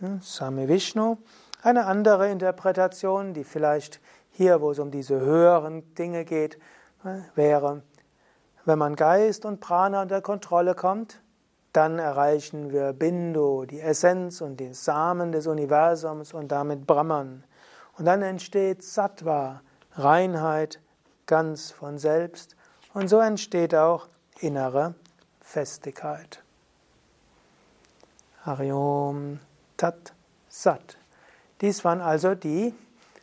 hm, 0.01 0.21
Same 0.23 0.69
Vishnu. 0.69 1.19
Eine 1.63 1.87
andere 1.87 2.31
Interpretation, 2.31 3.35
die 3.35 3.45
vielleicht 3.45 4.01
hier, 4.31 4.61
wo 4.61 4.71
es 4.71 4.79
um 4.79 4.91
diese 4.91 5.21
höheren 5.21 5.95
Dinge 5.95 6.25
geht, 6.25 6.59
äh, 7.05 7.21
wäre, 7.35 7.83
wenn 8.65 8.79
man 8.79 8.97
Geist 8.97 9.45
und 9.45 9.61
Prana 9.61 10.03
unter 10.03 10.21
Kontrolle 10.21 10.75
kommt, 10.75 11.21
dann 11.75 11.99
erreichen 11.99 12.73
wir 12.73 12.93
Bindu, 12.93 13.65
die 13.65 13.81
Essenz 13.81 14.41
und 14.41 14.59
den 14.59 14.75
Samen 14.75 15.33
des 15.33 15.49
Universums 15.49 16.33
und 16.33 16.53
damit 16.53 16.87
Brahman. 16.87 17.43
Und 17.99 18.05
dann 18.05 18.23
entsteht 18.23 18.85
Sattva, 18.85 19.61
Reinheit, 19.97 20.81
ganz 21.27 21.73
von 21.73 21.99
selbst. 21.99 22.55
Und 22.93 23.09
so 23.09 23.19
entsteht 23.19 23.75
auch 23.75 24.07
innere 24.39 24.95
Festigkeit. 25.41 26.43
Hariom 28.47 29.41
Tat 29.77 30.13
Sat. 30.49 30.97
Dies 31.61 31.85
waren 31.85 32.01
also 32.01 32.37
die 32.37 32.73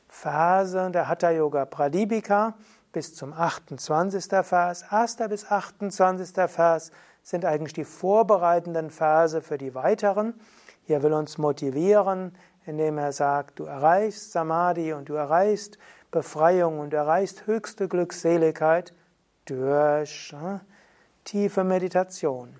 Verse 0.09 0.91
der 0.91 1.07
Hatha 1.07 1.31
Yoga 1.31 1.63
Pradipika 1.63 2.55
bis 2.91 3.15
zum 3.15 3.31
28. 3.31 4.25
Vers. 4.43 4.83
1. 4.89 5.15
bis 5.29 5.49
28. 5.49 6.33
Vers 6.49 6.91
sind 7.23 7.45
eigentlich 7.45 7.73
die 7.73 7.83
vorbereitenden 7.83 8.89
Verse 8.89 9.41
für 9.41 9.57
die 9.57 9.75
weiteren. 9.75 10.33
Hier 10.83 11.03
will 11.03 11.13
uns 11.13 11.37
motivieren, 11.37 12.35
indem 12.65 12.97
er 12.97 13.11
sagt, 13.11 13.59
du 13.59 13.65
erreichst 13.65 14.31
Samadhi 14.31 14.93
und 14.93 15.09
du 15.09 15.13
erreichst 15.13 15.77
Befreiung 16.11 16.79
und 16.79 16.91
du 16.91 16.97
erreichst 16.97 17.47
höchste 17.47 17.87
Glückseligkeit 17.87 18.93
durch 19.45 20.33
äh, 20.33 20.59
tiefe 21.23 21.63
Meditation. 21.63 22.55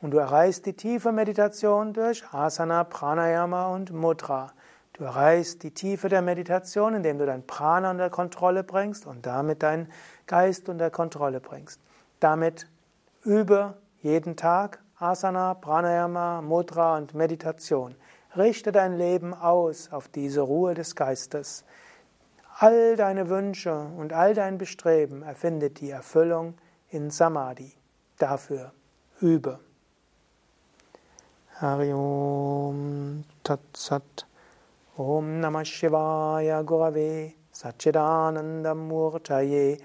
Und 0.00 0.10
du 0.10 0.18
erreichst 0.18 0.66
die 0.66 0.74
tiefe 0.74 1.12
Meditation 1.12 1.92
durch 1.92 2.24
Asana, 2.32 2.84
Pranayama 2.84 3.74
und 3.74 3.92
Mudra. 3.92 4.52
Du 4.92 5.02
erreichst 5.02 5.62
die 5.64 5.72
Tiefe 5.72 6.08
der 6.08 6.22
Meditation, 6.22 6.94
indem 6.94 7.18
du 7.18 7.26
dein 7.26 7.44
Prana 7.46 7.90
unter 7.90 8.10
Kontrolle 8.10 8.62
bringst 8.62 9.06
und 9.06 9.26
damit 9.26 9.62
deinen 9.62 9.90
Geist 10.26 10.68
unter 10.68 10.90
Kontrolle 10.90 11.40
bringst. 11.40 11.80
Damit 12.20 12.68
übe 13.24 13.74
jeden 14.04 14.36
Tag 14.36 14.78
Asana, 15.00 15.54
Pranayama, 15.54 16.42
Mudra 16.42 16.98
und 16.98 17.14
Meditation. 17.14 17.94
Richte 18.36 18.70
dein 18.70 18.98
Leben 18.98 19.32
aus 19.32 19.90
auf 19.90 20.08
diese 20.08 20.42
Ruhe 20.42 20.74
des 20.74 20.94
Geistes. 20.94 21.64
All 22.58 22.96
deine 22.96 23.30
Wünsche 23.30 23.74
und 23.74 24.12
all 24.12 24.34
dein 24.34 24.58
Bestreben 24.58 25.22
erfindet 25.22 25.80
die 25.80 25.88
Erfüllung 25.90 26.52
in 26.90 27.10
Samadhi. 27.10 27.72
Dafür 28.18 28.72
übe. 29.22 29.58
Hariom 31.60 33.24
Tatsat 33.42 34.26
Om 34.98 35.40
Namah 35.40 35.64
Shivaya 35.64 36.62
Gurave 36.62 37.32
Satchidanandamurtaye 37.52 39.78